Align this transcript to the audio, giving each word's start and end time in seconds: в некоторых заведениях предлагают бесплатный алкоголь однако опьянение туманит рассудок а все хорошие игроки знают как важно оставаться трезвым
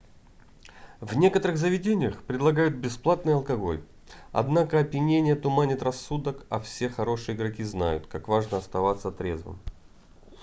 в 0.99 1.15
некоторых 1.15 1.59
заведениях 1.59 2.23
предлагают 2.23 2.73
бесплатный 2.73 3.35
алкоголь 3.35 3.83
однако 4.31 4.79
опьянение 4.79 5.35
туманит 5.35 5.83
рассудок 5.83 6.43
а 6.49 6.59
все 6.59 6.89
хорошие 6.89 7.35
игроки 7.35 7.61
знают 7.63 8.07
как 8.07 8.27
важно 8.27 8.57
оставаться 8.57 9.11
трезвым 9.11 9.59